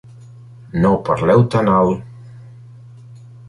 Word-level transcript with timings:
No 0.85 0.91
parleu 1.11 1.45
tan 1.57 1.71
alt. 1.77 2.03